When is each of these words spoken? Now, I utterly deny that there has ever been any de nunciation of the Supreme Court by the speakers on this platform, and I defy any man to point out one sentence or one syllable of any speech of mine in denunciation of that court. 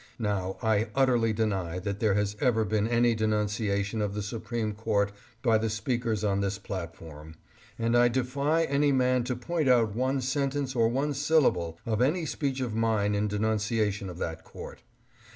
Now, 0.17 0.57
I 0.63 0.87
utterly 0.95 1.31
deny 1.31 1.77
that 1.77 1.99
there 1.99 2.15
has 2.15 2.35
ever 2.39 2.65
been 2.65 2.87
any 2.87 3.13
de 3.13 3.27
nunciation 3.27 4.01
of 4.01 4.15
the 4.15 4.23
Supreme 4.23 4.73
Court 4.73 5.11
by 5.43 5.59
the 5.59 5.69
speakers 5.69 6.23
on 6.23 6.41
this 6.41 6.57
platform, 6.57 7.35
and 7.77 7.95
I 7.95 8.07
defy 8.07 8.63
any 8.63 8.91
man 8.91 9.23
to 9.25 9.35
point 9.35 9.69
out 9.69 9.93
one 9.95 10.19
sentence 10.21 10.75
or 10.75 10.87
one 10.87 11.13
syllable 11.13 11.77
of 11.85 12.01
any 12.01 12.25
speech 12.25 12.61
of 12.61 12.73
mine 12.73 13.13
in 13.13 13.27
denunciation 13.27 14.09
of 14.09 14.17
that 14.17 14.43
court. 14.43 14.81